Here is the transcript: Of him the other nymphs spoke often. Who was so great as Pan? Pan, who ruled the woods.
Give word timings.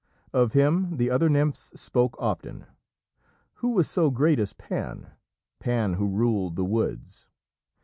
Of 0.33 0.53
him 0.53 0.97
the 0.97 1.11
other 1.11 1.29
nymphs 1.29 1.79
spoke 1.79 2.15
often. 2.17 2.65
Who 3.57 3.73
was 3.75 3.87
so 3.87 4.09
great 4.09 4.39
as 4.39 4.51
Pan? 4.51 5.11
Pan, 5.59 5.93
who 5.93 6.07
ruled 6.07 6.55
the 6.55 6.65
woods. 6.65 7.27